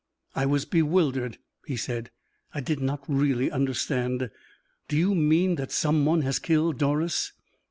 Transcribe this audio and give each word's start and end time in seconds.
"I 0.33 0.47
was 0.47 0.65
bewildered," 0.65 1.37
he 1.67 1.77
said. 1.77 2.09
"I 2.55 2.59
did 2.59 2.79
not 2.79 3.03
really 3.07 3.51
understand. 3.51 4.31
Do 4.87 4.97
you 4.97 5.13
mean 5.13 5.57
that 5.57 5.71
some 5.71 6.05
one 6.05 6.23
has 6.23 6.39
killed 6.39 6.79
Doris?" 6.79 7.33